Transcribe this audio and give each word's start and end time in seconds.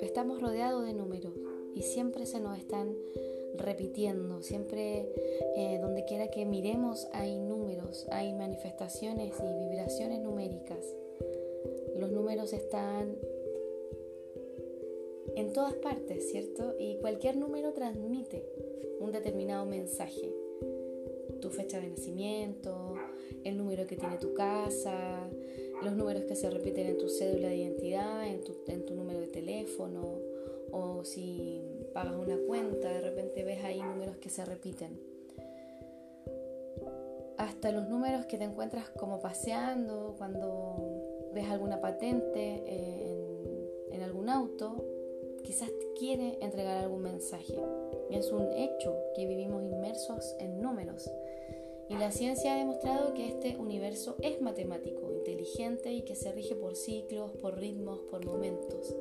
Estamos 0.00 0.40
rodeados 0.40 0.84
de 0.84 0.92
números 0.92 1.32
y 1.74 1.82
siempre 1.82 2.26
se 2.26 2.40
nos 2.40 2.58
están 2.58 2.96
repitiendo, 3.56 4.42
siempre 4.42 5.12
eh, 5.56 5.78
donde 5.80 6.04
quiera 6.04 6.28
que 6.28 6.44
miremos 6.44 7.08
hay 7.12 7.38
números, 7.38 8.06
hay 8.10 8.34
manifestaciones 8.34 9.32
y 9.38 9.68
vibraciones 9.68 10.20
numéricas. 10.20 10.94
Los 11.96 12.10
números 12.10 12.52
están 12.52 13.16
en 15.34 15.52
todas 15.52 15.74
partes, 15.74 16.30
¿cierto? 16.30 16.74
Y 16.78 16.96
cualquier 16.96 17.36
número 17.36 17.72
transmite 17.72 18.44
un 19.00 19.12
determinado 19.12 19.64
mensaje. 19.66 20.34
Tu 21.40 21.50
fecha 21.50 21.80
de 21.80 21.88
nacimiento, 21.88 22.95
el 23.48 23.56
número 23.56 23.86
que 23.86 23.96
tiene 23.96 24.18
tu 24.18 24.34
casa, 24.34 25.28
los 25.82 25.94
números 25.94 26.24
que 26.24 26.34
se 26.34 26.50
repiten 26.50 26.86
en 26.86 26.98
tu 26.98 27.08
cédula 27.08 27.48
de 27.48 27.56
identidad, 27.56 28.26
en 28.26 28.84
tu, 28.84 28.94
número 28.94 29.20
de 29.20 29.28
teléfono, 29.28 30.18
o 30.72 31.04
si 31.04 31.62
pagas 31.94 32.16
una 32.16 32.36
cuenta, 32.46 32.88
de 32.88 33.00
repente 33.00 33.44
ves 33.44 33.62
ahí 33.64 33.80
números 33.80 34.16
que 34.16 34.30
se 34.30 34.44
repiten. 34.44 34.98
Hasta 37.38 37.70
los 37.70 37.88
números 37.88 38.26
que 38.26 38.38
te 38.38 38.44
encuentras 38.44 38.88
como 38.90 39.20
paseando, 39.20 40.14
cuando 40.18 41.30
ves 41.34 41.48
alguna 41.48 41.80
patente 41.80 42.64
en, 42.66 43.92
en 43.92 44.02
algún 44.02 44.28
auto, 44.28 44.84
quizás 45.44 45.70
quiere 45.98 46.38
entregar 46.40 46.78
algún 46.78 47.02
mensaje. 47.02 47.54
Es 48.10 48.32
un 48.32 48.50
hecho 48.52 48.96
que 49.14 49.26
vivimos 49.26 49.62
inmersos 49.62 50.34
en 50.40 50.60
números. 50.60 51.10
Y 51.88 51.94
la 51.94 52.10
ciencia 52.10 52.54
ha 52.54 52.58
demostrado 52.58 53.14
que 53.14 53.26
este 53.26 53.56
universo 53.56 54.16
es 54.20 54.40
matemático, 54.40 55.12
inteligente 55.12 55.92
y 55.92 56.02
que 56.02 56.16
se 56.16 56.32
rige 56.32 56.56
por 56.56 56.74
ciclos, 56.74 57.32
por 57.32 57.58
ritmos, 57.58 58.00
por 58.10 58.24
momentos. 58.24 58.94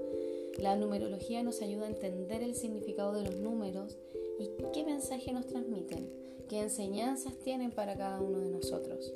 La 0.60 0.76
numerología 0.76 1.44
nos 1.44 1.62
ayuda 1.62 1.86
a 1.86 1.90
entender 1.90 2.44
el 2.44 2.56
significado 2.56 3.14
de 3.14 3.24
los 3.24 3.38
números 3.38 3.98
y 4.40 4.50
qué 4.74 4.84
mensaje 4.84 5.34
nos 5.34 5.48
transmiten, 5.48 6.10
qué 6.48 6.60
enseñanzas 6.60 7.38
tienen 7.40 7.72
para 7.72 7.98
cada 7.98 8.22
uno 8.22 8.40
de 8.40 8.50
nosotros. 8.50 9.14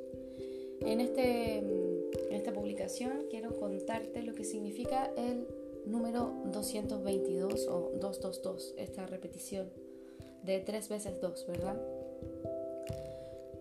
En, 0.81 1.02
este, 1.02 1.58
en 1.58 2.31
esta 2.31 2.53
publicación 2.53 3.25
quiero 3.30 3.53
contarte 3.59 4.23
lo 4.23 4.33
que 4.33 4.45
significa 4.45 5.11
el 5.15 5.45
número 5.86 6.33
222 6.45 7.67
o 7.67 7.91
222, 7.99 8.73
esta 8.77 9.05
repetición 9.05 9.69
de 10.43 10.59
tres 10.59 10.89
veces 10.89 11.19
dos, 11.21 11.45
¿verdad? 11.47 11.77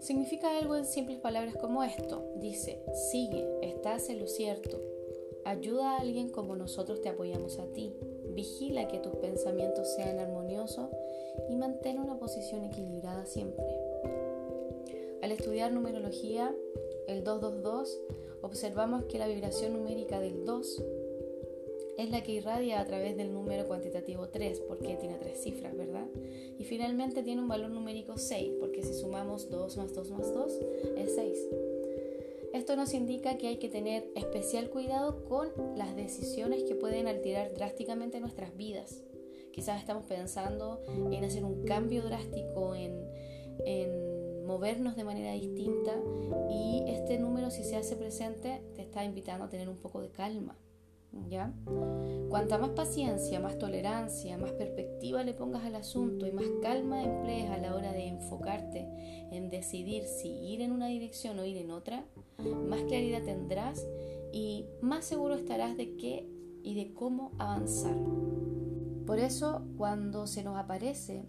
Significa 0.00 0.56
algo 0.56 0.77
en 0.77 0.86
simples 0.86 1.18
palabras 1.18 1.56
como 1.56 1.82
esto. 1.82 2.32
Dice, 2.36 2.82
sigue, 3.10 3.46
estás 3.62 4.08
en 4.08 4.20
lo 4.20 4.27
cierto. 4.27 4.80
Ayuda 5.44 5.92
a 5.92 6.00
alguien 6.00 6.30
como 6.30 6.56
nosotros 6.56 7.00
te 7.00 7.08
apoyamos 7.08 7.58
a 7.58 7.66
ti. 7.72 7.94
Vigila 8.30 8.86
que 8.88 8.98
tus 8.98 9.16
pensamientos 9.16 9.94
sean 9.94 10.19
armoniosos 10.19 10.91
y 11.48 11.56
mantén 11.56 11.98
una 11.98 12.19
posición 12.19 12.64
equilibrada 12.64 13.26
siempre. 13.26 13.64
Al 15.22 15.32
estudiar 15.32 15.72
numerología, 15.72 16.54
el 17.08 17.24
222, 17.24 18.00
observamos 18.42 19.04
que 19.04 19.19
la 19.19 19.26
vibración 19.26 19.72
numérica 19.72 20.20
del 20.20 20.44
2 20.44 20.82
es 21.98 22.10
la 22.10 22.22
que 22.22 22.30
irradia 22.30 22.80
a 22.80 22.86
través 22.86 23.16
del 23.16 23.32
número 23.32 23.66
cuantitativo 23.66 24.28
3, 24.28 24.60
porque 24.60 24.94
tiene 24.94 25.16
tres 25.16 25.42
cifras, 25.42 25.77
¿verdad? 25.77 26.06
Y 26.56 26.62
finalmente 26.62 27.24
tiene 27.24 27.42
un 27.42 27.48
valor 27.48 27.70
numérico 27.70 28.16
6, 28.16 28.52
porque 28.60 28.84
si 28.84 28.94
sumamos 28.94 29.50
2 29.50 29.77
más 29.77 29.92
2 29.92 30.10
más 30.12 30.32
2 30.32 30.52
es 30.96 31.14
6. 31.16 31.48
Esto 32.52 32.76
nos 32.76 32.94
indica 32.94 33.36
que 33.36 33.48
hay 33.48 33.56
que 33.56 33.69
tener 33.69 34.08
especial 34.14 34.70
cuidado 34.70 35.24
con 35.24 35.48
las 35.76 35.96
decisiones 35.96 36.62
que 36.62 36.76
pueden 36.76 37.08
alterar 37.08 37.52
drásticamente 37.52 38.20
nuestras 38.20 38.56
vidas. 38.56 39.02
Quizás 39.52 39.80
estamos 39.80 40.04
pensando 40.04 40.80
en 41.10 41.25
hacer 41.25 41.44
un 41.44 41.65
cambio 41.65 42.04
drástico, 42.04 42.76
en, 42.76 42.94
en 43.66 44.47
movernos 44.47 44.94
de 44.94 45.03
manera 45.03 45.32
distinta 45.32 46.00
y 46.48 46.84
este 46.86 47.19
número 47.19 47.50
si 47.50 47.65
se 47.65 47.75
hace 47.75 47.97
presente 47.97 48.62
te 48.76 48.82
está 48.82 49.04
invitando 49.04 49.47
a 49.47 49.48
tener 49.48 49.69
un 49.69 49.78
poco 49.78 50.00
de 50.00 50.10
calma 50.10 50.56
¿ya? 51.28 51.52
Cuanta 52.28 52.58
más 52.58 52.70
paciencia, 52.70 53.41
más 53.41 53.58
tolerancia, 53.58 54.36
más 54.38 54.52
perspectiva 54.52 55.22
le 55.24 55.34
pongas 55.34 55.64
al 55.64 55.76
asunto 55.76 56.26
y 56.26 56.32
más 56.32 56.46
calma 56.62 57.02
emplees 57.02 57.50
a 57.50 57.58
la 57.58 57.74
hora 57.74 57.92
de 57.92 58.06
enfocarte 58.06 58.86
en 59.30 59.48
decidir 59.48 60.04
si 60.04 60.28
ir 60.28 60.60
en 60.60 60.72
una 60.72 60.88
dirección 60.88 61.38
o 61.38 61.44
ir 61.44 61.56
en 61.56 61.70
otra, 61.70 62.04
más 62.68 62.82
claridad 62.82 63.22
tendrás 63.22 63.86
y 64.32 64.66
más 64.80 65.04
seguro 65.04 65.34
estarás 65.34 65.76
de 65.76 65.97
qué 65.97 66.28
y 66.62 66.74
de 66.74 66.92
cómo 66.92 67.32
avanzar. 67.38 67.97
Por 69.06 69.18
eso, 69.18 69.62
cuando 69.78 70.26
se 70.26 70.44
nos 70.44 70.58
aparece 70.58 71.24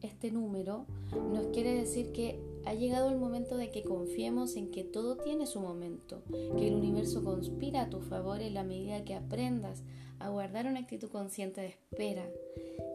este 0.00 0.30
número, 0.32 0.86
nos 1.32 1.46
quiere 1.48 1.72
decir 1.74 2.12
que 2.12 2.40
ha 2.66 2.74
llegado 2.74 3.10
el 3.10 3.16
momento 3.16 3.56
de 3.56 3.70
que 3.70 3.84
confiemos 3.84 4.56
en 4.56 4.70
que 4.72 4.82
todo 4.82 5.16
tiene 5.16 5.46
su 5.46 5.60
momento, 5.60 6.22
que 6.58 6.66
el 6.66 6.74
universo 6.74 7.22
conspira 7.22 7.82
a 7.82 7.90
tu 7.90 8.00
favor 8.00 8.42
en 8.42 8.54
la 8.54 8.64
medida 8.64 9.04
que 9.04 9.14
aprendas 9.14 9.84
a 10.18 10.30
guardar 10.30 10.66
una 10.66 10.80
actitud 10.80 11.08
consciente 11.08 11.60
de 11.60 11.68
espera 11.68 12.28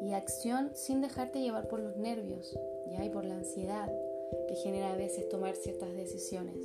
y 0.02 0.12
acción 0.12 0.72
sin 0.76 1.02
dejarte 1.02 1.42
llevar 1.42 1.70
por 1.70 1.80
los 1.80 1.96
nervios 1.96 2.54
y 3.02 3.10
por 3.10 3.26
la 3.26 3.36
ansiedad 3.36 3.92
que 4.48 4.56
genera 4.56 4.94
a 4.94 4.98
veces 4.98 5.30
tomar 5.30 5.56
ciertas 5.56 5.96
decisiones. 5.96 6.58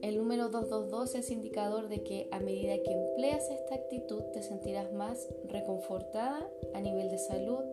El 0.00 0.16
número 0.16 0.48
222 0.48 1.16
es 1.16 1.30
indicador 1.30 1.88
de 1.88 2.04
que 2.04 2.28
a 2.30 2.38
medida 2.38 2.80
que 2.84 2.92
empleas 2.92 3.50
esta 3.50 3.74
actitud 3.74 4.22
te 4.32 4.42
sentirás 4.42 4.92
más 4.92 5.28
reconfortada 5.48 6.48
a 6.72 6.80
nivel 6.80 7.10
de 7.10 7.18
salud, 7.18 7.64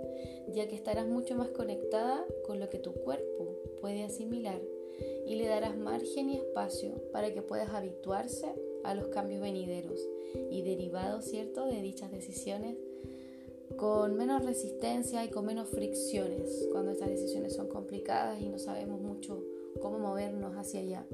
ya 0.47 0.67
que 0.67 0.75
estarás 0.75 1.07
mucho 1.07 1.35
más 1.35 1.49
conectada 1.49 2.25
con 2.47 2.59
lo 2.59 2.69
que 2.69 2.79
tu 2.79 2.93
cuerpo 2.93 3.55
puede 3.85 4.03
asimilar 4.03 4.59
y 5.27 5.35
le 5.35 5.45
darás 5.45 5.77
margen 5.77 6.31
y 6.31 6.37
espacio 6.37 6.95
para 7.11 7.31
que 7.31 7.43
puedas 7.43 7.69
habituarse 7.69 8.47
a 8.83 8.95
los 8.95 9.09
cambios 9.09 9.41
venideros 9.41 9.99
y 10.49 10.63
derivados, 10.63 11.25
¿cierto?, 11.25 11.67
de 11.67 11.83
dichas 11.83 12.11
decisiones 12.11 12.77
con 13.77 14.15
menos 14.15 14.43
resistencia 14.43 15.23
y 15.23 15.29
con 15.29 15.45
menos 15.45 15.69
fricciones 15.69 16.67
cuando 16.71 16.93
estas 16.93 17.09
decisiones 17.09 17.53
son 17.53 17.67
complicadas 17.67 18.41
y 18.41 18.49
no 18.49 18.57
sabemos 18.57 18.99
mucho 18.99 19.43
cómo 19.79 19.99
movernos 19.99 20.55
hacia 20.55 20.79
allá. 20.79 21.05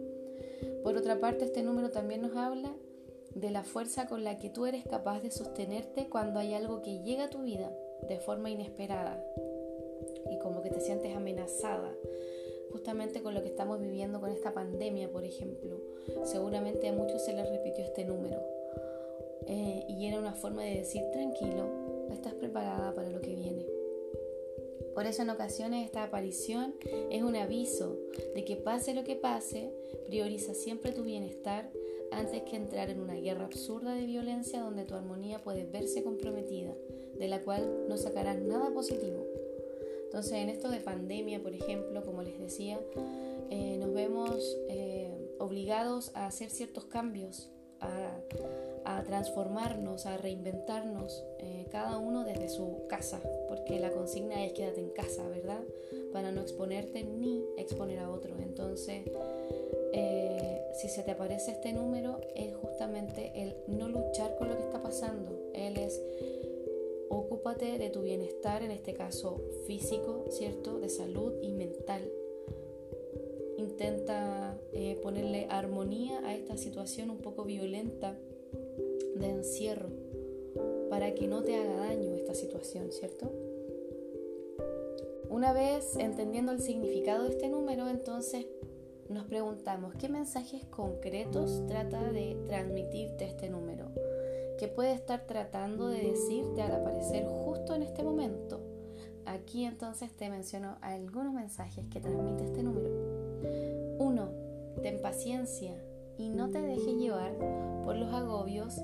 Por 0.81 0.95
otra 0.95 1.19
parte, 1.19 1.43
este 1.43 1.63
número 1.63 1.91
también 1.91 2.21
nos 2.21 2.37
habla 2.37 2.73
de 3.35 3.51
la 3.51 3.65
fuerza 3.65 4.07
con 4.07 4.23
la 4.23 4.37
que 4.37 4.49
tú 4.49 4.65
eres 4.65 4.85
capaz 4.85 5.19
de 5.19 5.31
sostenerte 5.31 6.07
cuando 6.07 6.39
hay 6.39 6.53
algo 6.53 6.81
que 6.81 7.03
llega 7.03 7.25
a 7.25 7.29
tu 7.29 7.41
vida 7.41 7.69
de 8.07 8.17
forma 8.19 8.49
inesperada 8.49 9.21
y 10.29 10.39
como 10.39 10.61
que 10.61 10.69
te 10.69 10.79
sientes 10.79 11.13
amenazada, 11.15 11.93
justamente 12.71 13.21
con 13.21 13.33
lo 13.33 13.41
que 13.41 13.49
estamos 13.49 13.79
viviendo 13.79 14.19
con 14.19 14.31
esta 14.31 14.53
pandemia, 14.53 15.11
por 15.11 15.23
ejemplo. 15.23 15.81
Seguramente 16.23 16.87
a 16.87 16.93
muchos 16.93 17.23
se 17.23 17.33
les 17.33 17.49
repitió 17.49 17.83
este 17.83 18.05
número 18.05 18.41
eh, 19.47 19.85
y 19.87 20.05
era 20.05 20.19
una 20.19 20.33
forma 20.33 20.63
de 20.63 20.75
decir 20.75 21.03
tranquilo, 21.11 21.67
estás 22.11 22.33
preparada 22.33 22.93
para 22.93 23.09
lo 23.09 23.21
que 23.21 23.35
viene. 23.35 23.65
Por 24.93 25.05
eso 25.05 25.21
en 25.21 25.29
ocasiones 25.29 25.85
esta 25.85 26.03
aparición 26.03 26.75
es 27.09 27.23
un 27.23 27.35
aviso 27.35 27.97
de 28.35 28.43
que 28.43 28.57
pase 28.57 28.93
lo 28.93 29.03
que 29.03 29.15
pase, 29.15 29.71
prioriza 30.05 30.53
siempre 30.53 30.91
tu 30.91 31.03
bienestar 31.03 31.71
antes 32.11 32.43
que 32.43 32.57
entrar 32.57 32.89
en 32.89 32.99
una 32.99 33.15
guerra 33.15 33.45
absurda 33.45 33.95
de 33.95 34.05
violencia 34.05 34.61
donde 34.61 34.83
tu 34.83 34.95
armonía 34.95 35.39
puede 35.39 35.65
verse 35.65 36.03
comprometida, 36.03 36.75
de 37.17 37.27
la 37.29 37.41
cual 37.41 37.85
no 37.87 37.97
sacarás 37.97 38.39
nada 38.41 38.73
positivo. 38.73 39.25
Entonces 40.11 40.33
en 40.33 40.49
esto 40.49 40.67
de 40.67 40.81
pandemia, 40.81 41.41
por 41.41 41.53
ejemplo, 41.53 42.03
como 42.03 42.21
les 42.21 42.37
decía, 42.37 42.77
eh, 43.49 43.77
nos 43.79 43.93
vemos 43.93 44.57
eh, 44.67 45.09
obligados 45.39 46.11
a 46.15 46.25
hacer 46.25 46.49
ciertos 46.49 46.83
cambios, 46.83 47.49
a, 47.79 49.03
transformarnos, 49.05 50.05
a 50.05 50.17
reinventarnos, 50.17 51.23
eh, 51.39 51.65
cada 51.71 51.97
uno 51.97 52.25
desde 52.25 52.49
su 52.49 52.87
casa, 52.89 53.21
porque 53.47 53.79
la 53.79 53.89
consigna 53.89 54.43
es 54.43 54.51
quédate 54.51 54.81
en 54.81 54.89
casa, 54.89 55.25
¿verdad? 55.29 55.61
Para 56.11 56.33
no 56.33 56.41
exponerte 56.41 57.05
ni 57.05 57.45
exponer 57.57 57.99
a 57.99 58.09
otros. 58.09 58.37
Entonces, 58.41 59.05
si 60.73 60.89
se 60.89 61.03
te 61.03 61.11
aparece 61.11 61.51
este 61.51 61.71
número, 61.71 62.19
es 62.35 62.53
justamente 62.57 63.31
el 63.33 63.55
no 63.67 63.87
luchar 63.87 64.35
con 64.35 64.49
lo 64.49 64.57
que 64.57 64.63
está 64.63 64.81
pasando. 64.81 65.51
Él 65.53 65.77
es 65.77 66.01
ocúpate 67.11 67.77
de 67.77 67.89
tu 67.89 68.01
bienestar, 68.01 68.63
en 68.63 68.71
este 68.71 68.93
caso 68.93 69.41
físico, 69.67 70.25
¿cierto? 70.29 70.79
De 70.79 70.89
salud 70.89 71.33
y 71.41 71.51
mental. 71.51 72.09
Intenta 73.57 74.57
eh, 74.73 74.99
ponerle 75.03 75.47
armonía 75.49 76.25
a 76.25 76.33
esta 76.35 76.57
situación 76.57 77.09
un 77.09 77.17
poco 77.17 77.43
violenta 77.43 78.17
de 79.15 79.29
encierro 79.29 79.89
para 80.89 81.13
que 81.13 81.27
no 81.27 81.43
te 81.43 81.55
haga 81.55 81.75
daño 81.75 82.15
esta 82.15 82.33
situación, 82.33 82.91
¿cierto? 82.91 83.31
Una 85.29 85.53
vez 85.53 85.95
entendiendo 85.97 86.51
el 86.51 86.61
significado 86.61 87.23
de 87.23 87.29
este 87.29 87.49
número, 87.49 87.87
entonces 87.87 88.47
nos 89.09 89.25
preguntamos 89.25 89.95
qué 89.95 90.07
mensajes 90.09 90.65
concretos 90.65 91.65
trata 91.67 92.11
de 92.11 92.37
transmitirte 92.47 93.25
este 93.25 93.49
número, 93.49 93.91
qué 94.61 94.67
puede 94.67 94.93
estar 94.93 95.25
tratando 95.25 95.87
de 95.87 96.03
decirte 96.03 96.61
al 96.61 96.71
aparecer 96.71 97.25
justo 97.25 97.73
en 97.73 97.81
este 97.81 98.03
momento. 98.03 98.61
Aquí 99.25 99.65
entonces 99.65 100.15
te 100.15 100.29
menciono 100.29 100.77
algunos 100.81 101.33
mensajes 101.33 101.87
que 101.87 101.99
transmite 101.99 102.43
este 102.43 102.61
número. 102.61 102.87
1. 103.97 104.29
Ten 104.83 105.01
paciencia 105.01 105.83
y 106.15 106.29
no 106.29 106.51
te 106.51 106.61
dejes 106.61 106.95
llevar 106.95 107.35
por 107.83 107.95
los 107.95 108.13
agobios 108.13 108.79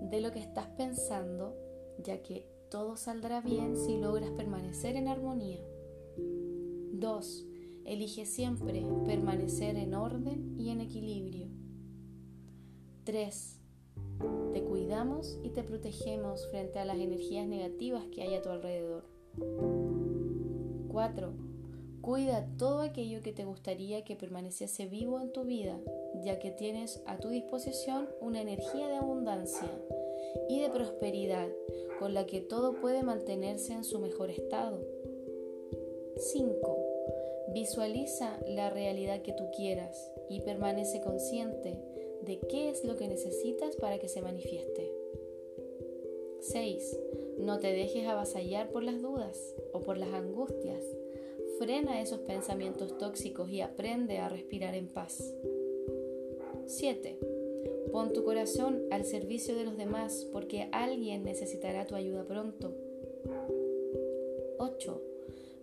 de 0.00 0.20
lo 0.20 0.32
que 0.32 0.40
estás 0.40 0.66
pensando, 0.76 1.56
ya 2.02 2.24
que 2.24 2.48
todo 2.68 2.96
saldrá 2.96 3.40
bien 3.40 3.76
si 3.76 3.98
logras 3.98 4.30
permanecer 4.30 4.96
en 4.96 5.06
armonía. 5.06 5.60
2. 6.18 7.46
Elige 7.84 8.26
siempre 8.26 8.84
permanecer 9.06 9.76
en 9.76 9.94
orden 9.94 10.56
y 10.58 10.70
en 10.70 10.80
equilibrio. 10.80 11.46
3. 13.04 13.60
Te 14.52 14.64
cuidamos 14.90 15.38
y 15.44 15.50
te 15.50 15.62
protegemos 15.62 16.48
frente 16.48 16.80
a 16.80 16.84
las 16.84 16.98
energías 16.98 17.46
negativas 17.46 18.02
que 18.12 18.22
hay 18.22 18.34
a 18.34 18.42
tu 18.42 18.48
alrededor. 18.48 19.04
4. 20.88 21.32
Cuida 22.00 22.48
todo 22.58 22.80
aquello 22.80 23.22
que 23.22 23.32
te 23.32 23.44
gustaría 23.44 24.02
que 24.02 24.16
permaneciese 24.16 24.86
vivo 24.86 25.20
en 25.20 25.32
tu 25.32 25.44
vida, 25.44 25.78
ya 26.24 26.40
que 26.40 26.50
tienes 26.50 27.04
a 27.06 27.18
tu 27.18 27.28
disposición 27.28 28.08
una 28.20 28.40
energía 28.40 28.88
de 28.88 28.96
abundancia 28.96 29.70
y 30.48 30.58
de 30.60 30.70
prosperidad 30.70 31.46
con 32.00 32.12
la 32.12 32.26
que 32.26 32.40
todo 32.40 32.80
puede 32.80 33.04
mantenerse 33.04 33.74
en 33.74 33.84
su 33.84 34.00
mejor 34.00 34.28
estado. 34.28 34.84
5. 36.16 36.78
Visualiza 37.54 38.40
la 38.44 38.70
realidad 38.70 39.22
que 39.22 39.34
tú 39.34 39.44
quieras 39.56 40.10
y 40.28 40.40
permanece 40.40 41.00
consciente 41.00 41.78
de 42.22 42.38
qué 42.48 42.70
es 42.70 42.84
lo 42.84 42.96
que 42.96 43.08
necesitas 43.08 43.76
para 43.76 43.98
que 43.98 44.08
se 44.08 44.22
manifieste. 44.22 44.92
6. 46.40 46.98
No 47.38 47.58
te 47.58 47.72
dejes 47.72 48.06
avasallar 48.06 48.70
por 48.70 48.82
las 48.82 49.00
dudas 49.00 49.54
o 49.72 49.80
por 49.80 49.98
las 49.98 50.12
angustias. 50.12 50.82
Frena 51.58 52.00
esos 52.00 52.20
pensamientos 52.20 52.96
tóxicos 52.98 53.50
y 53.50 53.60
aprende 53.60 54.18
a 54.18 54.28
respirar 54.28 54.74
en 54.74 54.88
paz. 54.88 55.34
7. 56.66 57.18
Pon 57.92 58.12
tu 58.12 58.24
corazón 58.24 58.82
al 58.90 59.04
servicio 59.04 59.56
de 59.56 59.64
los 59.64 59.76
demás 59.76 60.26
porque 60.32 60.68
alguien 60.72 61.24
necesitará 61.24 61.86
tu 61.86 61.94
ayuda 61.94 62.24
pronto. 62.24 62.72
8. 64.58 65.02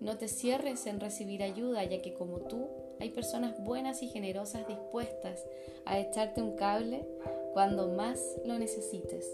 No 0.02 0.18
te 0.18 0.28
cierres 0.28 0.86
en 0.86 1.00
recibir 1.00 1.42
ayuda 1.42 1.84
ya 1.86 2.02
que 2.02 2.14
como 2.14 2.40
tú 2.42 2.68
hay 3.00 3.10
personas 3.10 3.64
buenas 3.64 4.02
y 4.04 4.08
generosas 4.08 4.68
dispuestas 4.68 5.46
a 5.86 6.00
echarte 6.00 6.42
un 6.42 6.56
cable 6.56 7.06
cuando 7.54 7.88
más 7.88 8.20
lo 8.46 8.58
necesites. 8.60 9.32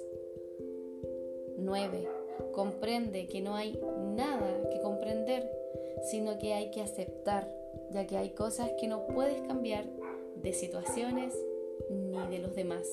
9. 1.57 2.07
Comprende 2.51 3.27
que 3.27 3.41
no 3.41 3.55
hay 3.55 3.79
nada 4.15 4.69
que 4.71 4.79
comprender, 4.81 5.49
sino 6.03 6.37
que 6.37 6.53
hay 6.53 6.71
que 6.71 6.81
aceptar, 6.81 7.53
ya 7.91 8.05
que 8.07 8.17
hay 8.17 8.31
cosas 8.31 8.71
que 8.79 8.87
no 8.87 9.07
puedes 9.07 9.41
cambiar 9.41 9.85
de 10.41 10.53
situaciones 10.53 11.33
ni 11.89 12.17
de 12.27 12.39
los 12.39 12.55
demás. 12.55 12.87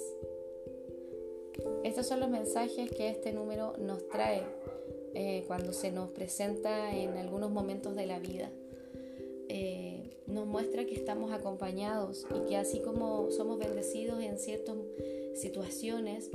Estos 1.85 2.07
son 2.07 2.21
los 2.21 2.31
mensajes 2.31 2.91
que 2.91 3.09
este 3.09 3.33
número 3.33 3.75
nos 3.79 4.09
trae 4.09 4.43
eh, 5.15 5.45
cuando 5.47 5.73
se 5.73 5.91
nos 5.91 6.11
presenta 6.11 6.95
en 6.95 7.17
algunos 7.17 7.51
momentos 7.51 7.97
de 7.97 8.07
la 8.07 8.19
vida. 8.19 8.51
Eh, 9.49 9.90
nos 10.31 10.47
muestra 10.47 10.85
que 10.85 10.95
estamos 10.95 11.33
acompañados 11.33 12.27
y 12.35 12.49
que 12.49 12.57
así 12.57 12.81
como 12.81 13.31
somos 13.31 13.59
bendecidos 13.59 14.23
en 14.23 14.39
ciertas 14.39 14.77
situaciones, 15.35 16.31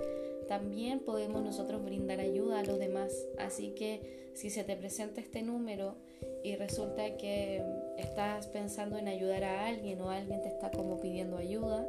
también 0.47 0.99
podemos 0.99 1.43
nosotros 1.43 1.83
brindar 1.83 2.19
ayuda 2.19 2.59
a 2.59 2.63
los 2.63 2.79
demás. 2.79 3.27
Así 3.37 3.71
que 3.71 4.29
si 4.33 4.49
se 4.49 4.63
te 4.63 4.75
presenta 4.75 5.21
este 5.21 5.41
número 5.41 5.95
y 6.43 6.55
resulta 6.55 7.17
que 7.17 7.63
estás 7.97 8.47
pensando 8.47 8.97
en 8.97 9.07
ayudar 9.07 9.43
a 9.43 9.67
alguien 9.67 10.01
o 10.01 10.09
alguien 10.09 10.41
te 10.41 10.49
está 10.49 10.71
como 10.71 10.99
pidiendo 10.99 11.37
ayuda, 11.37 11.87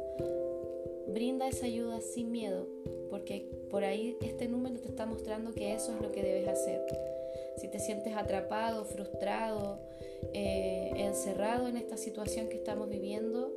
brinda 1.07 1.47
esa 1.47 1.65
ayuda 1.65 2.01
sin 2.01 2.31
miedo, 2.31 2.67
porque 3.09 3.49
por 3.69 3.83
ahí 3.83 4.17
este 4.21 4.47
número 4.47 4.79
te 4.79 4.87
está 4.87 5.05
mostrando 5.05 5.53
que 5.53 5.73
eso 5.73 5.93
es 5.93 6.01
lo 6.01 6.11
que 6.11 6.23
debes 6.23 6.47
hacer. 6.47 6.81
Si 7.57 7.67
te 7.67 7.79
sientes 7.79 8.15
atrapado, 8.15 8.85
frustrado, 8.85 9.79
eh, 10.33 10.91
encerrado 10.95 11.67
en 11.67 11.77
esta 11.77 11.97
situación 11.97 12.49
que 12.49 12.55
estamos 12.55 12.89
viviendo, 12.89 13.53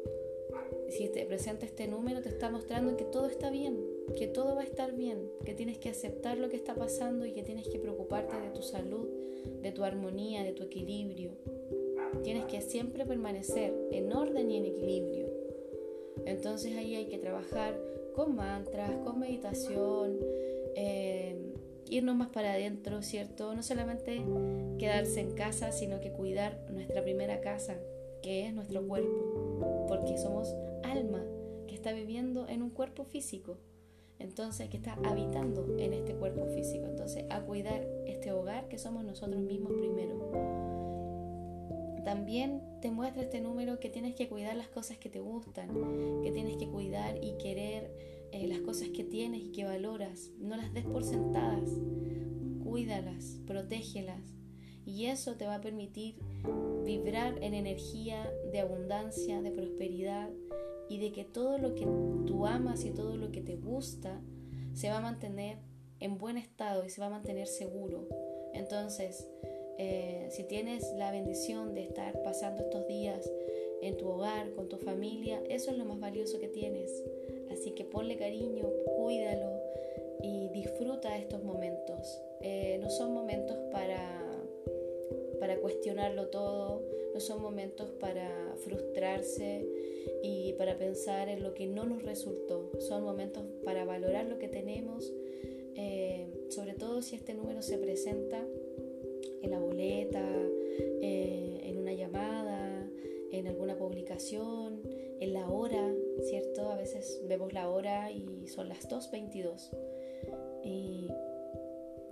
si 0.88 1.08
te 1.08 1.24
presenta 1.24 1.66
este 1.66 1.86
número, 1.86 2.20
te 2.20 2.28
está 2.28 2.50
mostrando 2.50 2.96
que 2.96 3.04
todo 3.04 3.26
está 3.26 3.50
bien, 3.50 3.78
que 4.16 4.26
todo 4.26 4.56
va 4.56 4.62
a 4.62 4.64
estar 4.64 4.92
bien, 4.92 5.30
que 5.44 5.54
tienes 5.54 5.78
que 5.78 5.90
aceptar 5.90 6.38
lo 6.38 6.48
que 6.48 6.56
está 6.56 6.74
pasando 6.74 7.26
y 7.26 7.32
que 7.32 7.42
tienes 7.42 7.68
que 7.68 7.78
preocuparte 7.78 8.40
de 8.40 8.50
tu 8.50 8.62
salud, 8.62 9.08
de 9.62 9.72
tu 9.72 9.84
armonía, 9.84 10.42
de 10.42 10.52
tu 10.52 10.64
equilibrio. 10.64 11.32
Tienes 12.24 12.46
que 12.46 12.60
siempre 12.60 13.06
permanecer 13.06 13.72
en 13.92 14.12
orden 14.12 14.50
y 14.50 14.56
en 14.56 14.64
equilibrio. 14.66 15.28
Entonces 16.26 16.76
ahí 16.76 16.96
hay 16.96 17.06
que 17.06 17.18
trabajar 17.18 17.80
con 18.14 18.34
mantras, 18.34 18.90
con 19.04 19.20
meditación, 19.20 20.18
eh, 20.74 21.19
irnos 21.90 22.16
más 22.16 22.28
para 22.28 22.52
adentro, 22.52 23.02
¿cierto? 23.02 23.54
No 23.54 23.62
solamente 23.62 24.22
quedarse 24.78 25.20
en 25.20 25.32
casa, 25.32 25.72
sino 25.72 26.00
que 26.00 26.12
cuidar 26.12 26.58
nuestra 26.70 27.02
primera 27.02 27.40
casa, 27.40 27.76
que 28.22 28.46
es 28.46 28.54
nuestro 28.54 28.86
cuerpo, 28.86 29.86
porque 29.88 30.16
somos 30.16 30.54
alma 30.84 31.24
que 31.66 31.74
está 31.74 31.92
viviendo 31.92 32.48
en 32.48 32.62
un 32.62 32.70
cuerpo 32.70 33.04
físico, 33.04 33.58
entonces 34.18 34.68
que 34.68 34.76
está 34.76 34.98
habitando 35.04 35.76
en 35.78 35.92
este 35.92 36.14
cuerpo 36.14 36.46
físico, 36.46 36.86
entonces 36.86 37.24
a 37.30 37.40
cuidar 37.40 37.86
este 38.06 38.32
hogar 38.32 38.68
que 38.68 38.78
somos 38.78 39.04
nosotros 39.04 39.40
mismos 39.40 39.72
primero. 39.72 40.30
También 42.04 42.62
te 42.80 42.90
muestra 42.90 43.22
este 43.22 43.40
número 43.40 43.78
que 43.78 43.90
tienes 43.90 44.14
que 44.14 44.28
cuidar 44.28 44.56
las 44.56 44.68
cosas 44.68 44.98
que 44.98 45.10
te 45.10 45.20
gustan, 45.20 46.22
que 46.22 46.30
tienes 46.32 46.56
que 46.56 46.68
cuidar 46.68 47.22
y 47.22 47.32
querer 47.32 47.90
cosas 48.70 48.90
que 48.90 49.02
tienes 49.02 49.42
y 49.42 49.50
que 49.50 49.64
valoras. 49.64 50.30
No 50.38 50.56
las 50.56 50.72
des 50.72 50.84
por 50.84 51.02
sentadas, 51.02 51.68
cuídalas, 52.62 53.40
protégelas. 53.44 54.22
Y 54.86 55.06
eso 55.06 55.34
te 55.34 55.44
va 55.44 55.56
a 55.56 55.60
permitir 55.60 56.14
vibrar 56.84 57.42
en 57.42 57.54
energía 57.54 58.32
de 58.52 58.60
abundancia, 58.60 59.42
de 59.42 59.50
prosperidad 59.50 60.30
y 60.88 60.98
de 60.98 61.10
que 61.10 61.24
todo 61.24 61.58
lo 61.58 61.74
que 61.74 61.84
tú 62.28 62.46
amas 62.46 62.84
y 62.84 62.92
todo 62.92 63.16
lo 63.16 63.32
que 63.32 63.40
te 63.40 63.56
gusta 63.56 64.22
se 64.72 64.88
va 64.88 64.98
a 64.98 65.02
mantener 65.02 65.58
en 65.98 66.16
buen 66.16 66.38
estado 66.38 66.86
y 66.86 66.90
se 66.90 67.00
va 67.00 67.08
a 67.08 67.10
mantener 67.10 67.48
seguro. 67.48 68.06
Entonces, 68.54 69.26
eh, 69.78 70.28
si 70.30 70.44
tienes 70.44 70.84
la 70.96 71.10
bendición 71.10 71.74
de 71.74 71.82
estar 71.82 72.22
pasando 72.22 72.62
estos 72.62 72.86
días 72.86 73.28
en 73.82 73.96
tu 73.96 74.06
hogar, 74.06 74.52
con 74.52 74.68
tu 74.68 74.76
familia, 74.76 75.42
eso 75.48 75.72
es 75.72 75.76
lo 75.76 75.86
más 75.86 75.98
valioso 75.98 76.38
que 76.38 76.46
tienes. 76.46 77.02
Así 77.50 77.72
que 77.72 77.84
ponle 77.84 78.16
cariño, 78.16 78.68
cuídalo 78.96 79.60
y 80.22 80.48
disfruta 80.48 81.16
estos 81.16 81.42
momentos. 81.42 82.20
Eh, 82.40 82.78
no 82.80 82.90
son 82.90 83.12
momentos 83.12 83.56
para, 83.70 84.42
para 85.38 85.58
cuestionarlo 85.58 86.28
todo, 86.28 86.82
no 87.12 87.20
son 87.20 87.42
momentos 87.42 87.90
para 87.92 88.54
frustrarse 88.58 89.66
y 90.22 90.52
para 90.54 90.76
pensar 90.78 91.28
en 91.28 91.42
lo 91.42 91.54
que 91.54 91.66
no 91.66 91.84
nos 91.84 92.02
resultó. 92.02 92.70
Son 92.78 93.02
momentos 93.02 93.44
para 93.64 93.84
valorar 93.84 94.26
lo 94.26 94.38
que 94.38 94.48
tenemos, 94.48 95.12
eh, 95.76 96.28
sobre 96.48 96.74
todo 96.74 97.02
si 97.02 97.16
este 97.16 97.34
número 97.34 97.62
se 97.62 97.78
presenta 97.78 98.46
en 99.42 99.50
la 99.50 99.58
boleta, 99.58 100.24
eh, 101.02 101.60
en 101.64 101.78
una 101.78 101.92
llamada, 101.92 102.90
en 103.32 103.46
alguna 103.46 103.76
publicación, 103.76 104.82
en 105.20 105.32
la 105.32 105.48
¿cierto? 106.30 106.70
A 106.70 106.76
veces 106.76 107.20
vemos 107.24 107.52
la 107.52 107.68
hora 107.68 108.12
y 108.12 108.46
son 108.46 108.68
las 108.68 108.88
2.22. 108.88 109.70
Y 110.62 111.08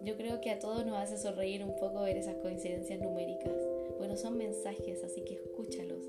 yo 0.03 0.17
creo 0.17 0.41
que 0.41 0.51
a 0.51 0.59
todos 0.59 0.85
nos 0.85 0.99
hace 0.99 1.19
sonreír 1.19 1.63
un 1.63 1.77
poco 1.77 2.03
ver 2.03 2.17
esas 2.17 2.35
coincidencias 2.37 3.01
numéricas. 3.01 3.55
Bueno, 3.97 4.17
son 4.17 4.37
mensajes, 4.37 5.05
así 5.05 5.23
que 5.23 5.35
escúchalos. 5.35 6.03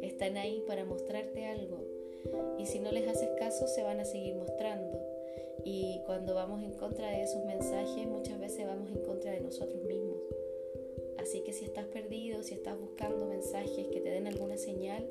Están 0.00 0.38
ahí 0.38 0.62
para 0.66 0.86
mostrarte 0.86 1.44
algo. 1.44 1.84
Y 2.58 2.66
si 2.66 2.78
no 2.80 2.92
les 2.92 3.06
haces 3.06 3.28
caso, 3.38 3.66
se 3.66 3.82
van 3.82 4.00
a 4.00 4.04
seguir 4.04 4.34
mostrando. 4.36 4.98
Y 5.62 6.00
cuando 6.06 6.34
vamos 6.34 6.62
en 6.62 6.72
contra 6.72 7.10
de 7.10 7.22
esos 7.22 7.44
mensajes, 7.44 8.06
muchas 8.06 8.40
veces 8.40 8.66
vamos 8.66 8.90
en 8.90 9.02
contra 9.02 9.32
de 9.32 9.40
nosotros 9.40 9.82
mismos. 9.84 10.16
Así 11.18 11.42
que 11.42 11.52
si 11.52 11.66
estás 11.66 11.86
perdido, 11.86 12.42
si 12.42 12.54
estás 12.54 12.78
buscando 12.78 13.26
mensajes 13.26 13.88
que 13.88 14.00
te 14.00 14.10
den 14.10 14.26
alguna 14.26 14.56
señal, 14.56 15.06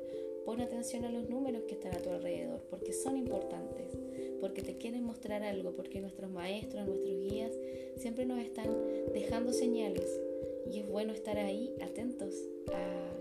pon 0.50 0.60
atención 0.60 1.04
a 1.04 1.12
los 1.12 1.28
números 1.28 1.62
que 1.68 1.74
están 1.74 1.94
a 1.94 2.02
tu 2.02 2.10
alrededor, 2.10 2.60
porque 2.70 2.92
son 2.92 3.16
importantes, 3.16 3.96
porque 4.40 4.62
te 4.62 4.78
quieren 4.78 5.04
mostrar 5.04 5.44
algo, 5.44 5.76
porque 5.76 6.00
nuestros 6.00 6.28
maestros, 6.28 6.88
nuestros 6.88 7.16
guías 7.20 7.52
siempre 7.98 8.26
nos 8.26 8.40
están 8.40 8.66
dejando 9.14 9.52
señales 9.52 10.20
y 10.68 10.80
es 10.80 10.88
bueno 10.88 11.12
estar 11.12 11.38
ahí 11.38 11.72
atentos 11.80 12.34
a 12.74 13.12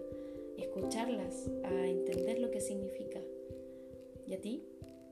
escucharlas, 0.57 1.47
a 1.65 1.87
entender 1.87 2.39
lo 2.39 2.49
que 2.49 2.61
significa. 2.61 3.19
¿Y 4.25 4.33
a 4.33 4.41
ti? 4.41 4.63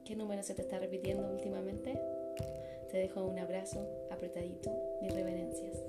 ¿Qué 0.03 0.15
número 0.15 0.41
se 0.41 0.55
te 0.55 0.63
está 0.63 0.79
repitiendo 0.79 1.31
últimamente? 1.31 2.01
Te 2.89 2.97
dejo 2.97 3.25
un 3.25 3.37
abrazo 3.37 3.87
apretadito, 4.09 4.71
mis 5.03 5.13
reverencias. 5.13 5.83